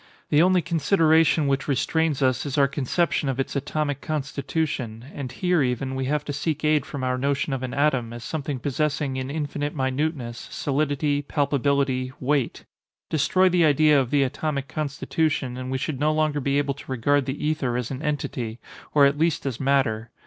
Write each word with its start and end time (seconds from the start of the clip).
The 0.31 0.41
only 0.41 0.63
consideration 0.63 1.45
which 1.45 1.67
restrains 1.67 2.23
us 2.23 2.43
is 2.43 2.57
our 2.57 2.67
conception 2.67 3.29
of 3.29 3.39
its 3.39 3.55
atomic 3.55 4.01
constitution; 4.01 5.05
and 5.13 5.31
here, 5.31 5.61
even, 5.61 5.93
we 5.93 6.05
have 6.05 6.25
to 6.25 6.33
seek 6.33 6.65
aid 6.65 6.87
from 6.87 7.03
our 7.03 7.19
notion 7.19 7.53
of 7.53 7.61
an 7.61 7.71
atom, 7.75 8.11
as 8.11 8.23
something 8.23 8.57
possessing 8.57 9.15
in 9.15 9.29
infinite 9.29 9.75
minuteness, 9.75 10.47
solidity, 10.49 11.21
palpability, 11.21 12.11
weight. 12.19 12.65
Destroy 13.11 13.47
the 13.47 13.63
idea 13.63 13.99
of 14.01 14.09
the 14.09 14.23
atomic 14.23 14.67
constitution 14.67 15.55
and 15.55 15.69
we 15.69 15.77
should 15.77 15.99
no 15.99 16.11
longer 16.11 16.39
be 16.39 16.57
able 16.57 16.73
to 16.73 16.91
regard 16.91 17.27
the 17.27 17.45
ether 17.47 17.77
as 17.77 17.91
an 17.91 18.01
entity, 18.01 18.59
or 18.95 19.05
at 19.05 19.19
least 19.19 19.45
as 19.45 19.59
matter. 19.59 20.09